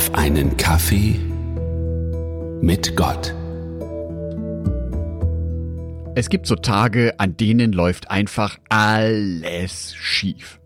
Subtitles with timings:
[0.00, 1.14] auf einen Kaffee
[2.62, 3.34] mit Gott.
[6.14, 10.58] Es gibt so Tage, an denen läuft einfach alles schief.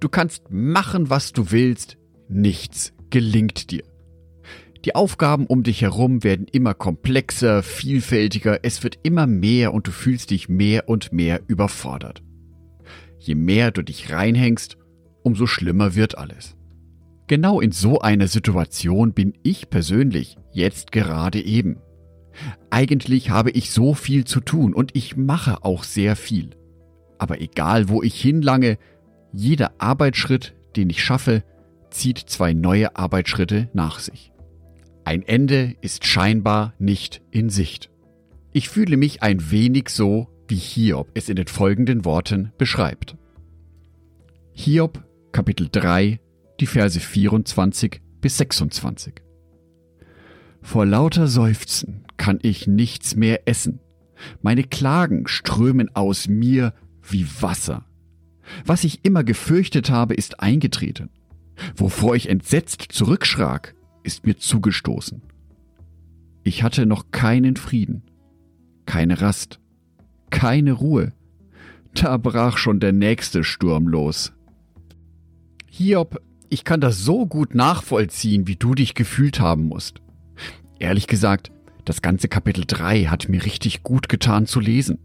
[0.00, 1.98] Du kannst machen, was du willst,
[2.30, 3.84] nichts gelingt dir.
[4.86, 9.90] Die Aufgaben um dich herum werden immer komplexer, vielfältiger, es wird immer mehr und du
[9.90, 12.22] fühlst dich mehr und mehr überfordert.
[13.18, 14.78] Je mehr du dich reinhängst,
[15.22, 16.56] umso schlimmer wird alles.
[17.30, 21.76] Genau in so einer Situation bin ich persönlich jetzt gerade eben.
[22.70, 26.50] Eigentlich habe ich so viel zu tun und ich mache auch sehr viel.
[27.18, 28.78] Aber egal wo ich hinlange,
[29.32, 31.44] jeder Arbeitsschritt, den ich schaffe,
[31.90, 34.32] zieht zwei neue Arbeitsschritte nach sich.
[35.04, 37.90] Ein Ende ist scheinbar nicht in Sicht.
[38.52, 43.16] Ich fühle mich ein wenig so, wie Hiob es in den folgenden Worten beschreibt.
[44.52, 46.18] Hiob Kapitel 3
[46.60, 49.14] die Verse 24 bis 26.
[50.62, 53.80] Vor lauter Seufzen kann ich nichts mehr essen.
[54.42, 57.86] Meine Klagen strömen aus mir wie Wasser.
[58.66, 61.08] Was ich immer gefürchtet habe, ist eingetreten.
[61.76, 65.22] Wovor ich entsetzt zurückschrak, ist mir zugestoßen.
[66.42, 68.02] Ich hatte noch keinen Frieden,
[68.86, 69.60] keine Rast,
[70.30, 71.12] keine Ruhe.
[71.94, 74.32] Da brach schon der nächste Sturm los.
[75.68, 80.02] Hiob ich kann das so gut nachvollziehen, wie du dich gefühlt haben musst.
[80.78, 81.52] Ehrlich gesagt,
[81.84, 84.98] das ganze Kapitel 3 hat mir richtig gut getan zu lesen.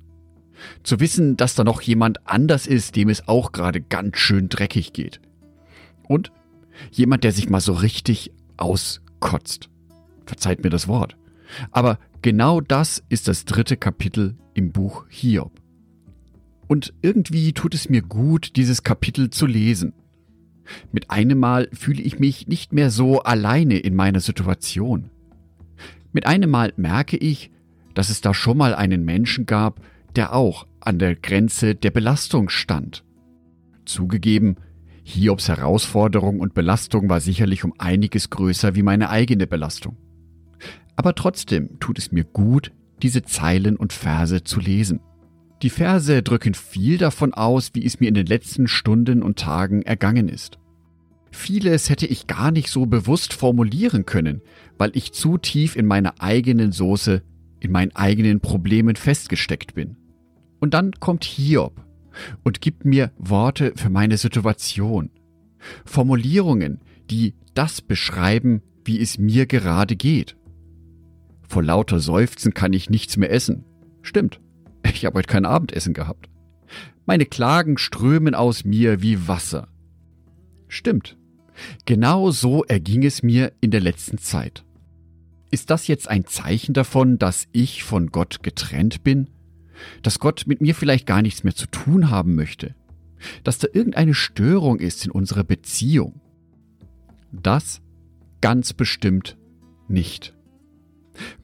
[0.84, 4.92] Zu wissen, dass da noch jemand anders ist, dem es auch gerade ganz schön dreckig
[4.94, 5.22] geht.
[6.08, 6.32] Und
[6.92, 9.70] jemand, der sich mal so richtig auskotzt.
[10.26, 11.16] Verzeiht mir das Wort.
[11.72, 15.52] Aber genau das ist das dritte Kapitel im Buch Hiob.
[16.68, 19.94] Und irgendwie tut es mir gut, dieses Kapitel zu lesen.
[20.92, 25.10] Mit einem Mal fühle ich mich nicht mehr so alleine in meiner Situation.
[26.12, 27.52] Mit einem Mal merke ich,
[27.94, 29.82] dass es da schon mal einen Menschen gab,
[30.16, 33.04] der auch an der Grenze der Belastung stand.
[33.86, 34.58] Zugegeben,
[35.04, 39.98] Hiobs Herausforderung und Belastung war sicherlich um einiges größer wie meine eigene Belastung.
[40.96, 45.00] Aber trotzdem tut es mir gut, diese Zeilen und Verse zu lesen.
[45.66, 49.82] Die Verse drücken viel davon aus, wie es mir in den letzten Stunden und Tagen
[49.82, 50.60] ergangen ist.
[51.32, 54.44] Vieles hätte ich gar nicht so bewusst formulieren können,
[54.78, 57.24] weil ich zu tief in meiner eigenen Soße,
[57.62, 59.98] in meinen eigenen Problemen festgesteckt bin.
[60.60, 61.84] Und dann kommt Hiob
[62.44, 65.10] und gibt mir Worte für meine Situation.
[65.84, 70.38] Formulierungen, die das beschreiben, wie es mir gerade geht.
[71.50, 73.66] Vor lauter Seufzen kann ich nichts mehr essen.
[74.04, 74.40] Stimmt.
[74.96, 76.30] Ich habe heute kein Abendessen gehabt.
[77.06, 79.68] Meine Klagen strömen aus mir wie Wasser.
[80.68, 81.18] Stimmt.
[81.86, 84.64] Genau so erging es mir in der letzten Zeit.
[85.52, 89.30] Ist das jetzt ein Zeichen davon, dass ich von Gott getrennt bin?
[90.02, 92.74] Dass Gott mit mir vielleicht gar nichts mehr zu tun haben möchte?
[93.44, 96.22] Dass da irgendeine Störung ist in unserer Beziehung?
[97.32, 97.82] Das
[98.42, 99.38] ganz bestimmt
[99.88, 100.34] nicht.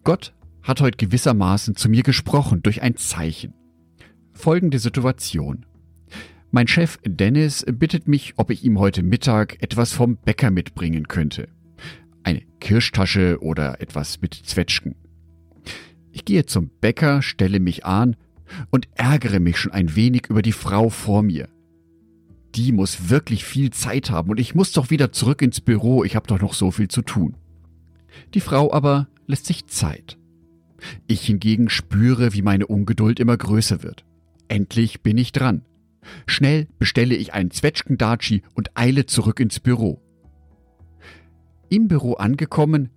[0.03, 3.53] Gott hat heute gewissermaßen zu mir gesprochen durch ein Zeichen.
[4.33, 5.65] Folgende Situation.
[6.51, 11.47] Mein Chef Dennis bittet mich, ob ich ihm heute Mittag etwas vom Bäcker mitbringen könnte.
[12.23, 14.95] Eine Kirschtasche oder etwas mit Zwetschgen.
[16.11, 18.15] Ich gehe zum Bäcker, stelle mich an
[18.69, 21.47] und ärgere mich schon ein wenig über die Frau vor mir.
[22.55, 26.17] Die muss wirklich viel Zeit haben und ich muss doch wieder zurück ins Büro, ich
[26.17, 27.37] habe doch noch so viel zu tun.
[28.33, 30.17] Die Frau aber lässt sich Zeit.
[31.07, 34.05] Ich hingegen spüre, wie meine Ungeduld immer größer wird.
[34.47, 35.63] Endlich bin ich dran.
[36.25, 40.01] Schnell bestelle ich einen Zwetschgendatschi und eile zurück ins Büro.
[41.69, 42.89] Im Büro angekommen,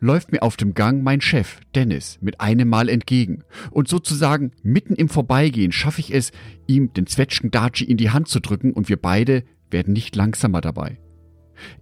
[0.00, 3.42] läuft mir auf dem Gang mein Chef, Dennis, mit einem Mal entgegen.
[3.70, 6.32] Und sozusagen mitten im Vorbeigehen schaffe ich es,
[6.66, 10.98] ihm den Zwetschgendatschi in die Hand zu drücken und wir beide werden nicht langsamer dabei.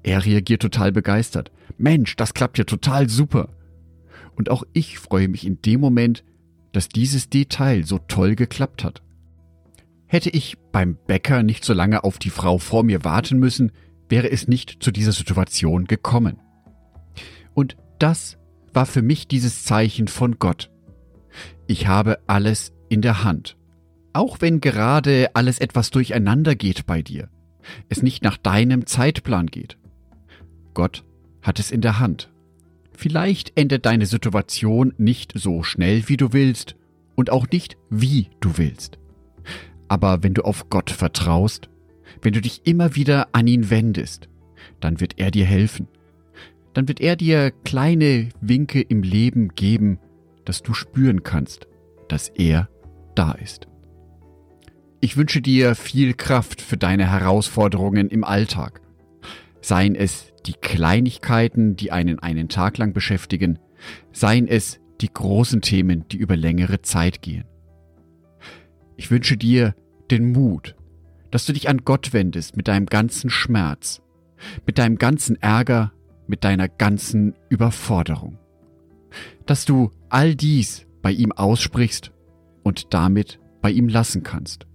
[0.02, 1.50] Er reagiert total begeistert.
[1.76, 3.50] Mensch, das klappt ja total super.
[4.36, 6.24] Und auch ich freue mich in dem Moment,
[6.72, 9.02] dass dieses Detail so toll geklappt hat.
[10.06, 13.72] Hätte ich beim Bäcker nicht so lange auf die Frau vor mir warten müssen,
[14.08, 16.38] wäre es nicht zu dieser Situation gekommen.
[17.54, 18.38] Und das
[18.72, 20.70] war für mich dieses Zeichen von Gott.
[21.66, 23.56] Ich habe alles in der Hand.
[24.12, 27.28] Auch wenn gerade alles etwas durcheinander geht bei dir,
[27.88, 29.78] es nicht nach deinem Zeitplan geht.
[30.74, 31.04] Gott
[31.42, 32.30] hat es in der Hand.
[32.96, 36.76] Vielleicht endet deine Situation nicht so schnell, wie du willst
[37.14, 38.98] und auch nicht, wie du willst.
[39.88, 41.68] Aber wenn du auf Gott vertraust,
[42.22, 44.28] wenn du dich immer wieder an ihn wendest,
[44.80, 45.88] dann wird er dir helfen.
[46.76, 49.98] dann wird er dir kleine Winke im Leben geben,
[50.44, 51.66] dass du spüren kannst,
[52.08, 52.68] dass er
[53.14, 53.66] da ist.
[55.00, 58.82] Ich wünsche dir viel Kraft für deine Herausforderungen im Alltag.
[59.62, 63.58] Seien es die Kleinigkeiten, die einen einen Tag lang beschäftigen,
[64.12, 67.44] seien es die großen Themen, die über längere Zeit gehen.
[68.96, 69.74] Ich wünsche dir
[70.10, 70.74] den Mut,
[71.30, 74.00] dass du dich an Gott wendest mit deinem ganzen Schmerz,
[74.66, 75.92] mit deinem ganzen Ärger,
[76.26, 78.38] mit deiner ganzen Überforderung.
[79.44, 82.12] Dass du all dies bei ihm aussprichst
[82.62, 84.66] und damit bei ihm lassen kannst.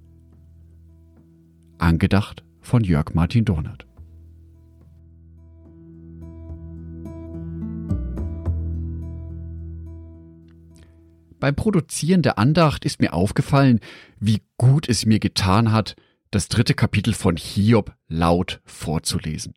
[1.77, 3.90] Angedacht von Jörg Martin Donat.
[11.41, 13.79] Beim Produzieren der Andacht ist mir aufgefallen,
[14.19, 15.95] wie gut es mir getan hat,
[16.29, 19.55] das dritte Kapitel von Hiob laut vorzulesen.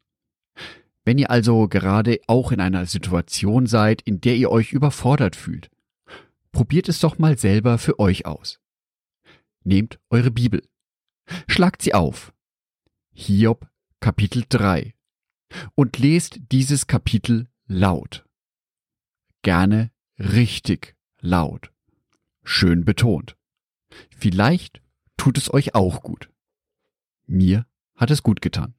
[1.04, 5.70] Wenn ihr also gerade auch in einer Situation seid, in der ihr euch überfordert fühlt,
[6.52, 8.60] probiert es doch mal selber für euch aus.
[9.62, 10.62] Nehmt eure Bibel,
[11.46, 12.32] schlagt sie auf.
[13.12, 13.68] Hiob
[14.00, 14.94] Kapitel 3
[15.74, 18.24] und lest dieses Kapitel laut.
[19.42, 21.73] Gerne richtig laut.
[22.44, 23.36] Schön betont.
[24.10, 24.82] Vielleicht
[25.16, 26.30] tut es euch auch gut.
[27.26, 28.74] Mir hat es gut getan.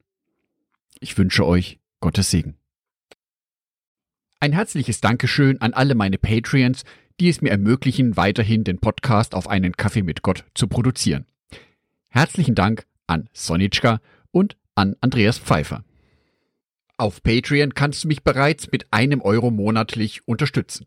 [1.00, 2.56] Ich wünsche euch Gottes Segen.
[4.38, 6.84] Ein herzliches Dankeschön an alle meine Patreons,
[7.18, 11.26] die es mir ermöglichen, weiterhin den Podcast auf einen Kaffee mit Gott zu produzieren.
[12.08, 15.84] Herzlichen Dank an Sonitschka und an Andreas Pfeiffer.
[16.98, 20.86] Auf Patreon kannst du mich bereits mit einem Euro monatlich unterstützen.